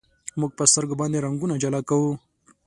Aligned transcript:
موږ 0.39 0.51
په 0.57 0.63
سترګو 0.71 0.99
باندې 1.01 1.17
رنګونه 1.25 1.53
جلا 1.63 1.81
کوو. 1.89 2.11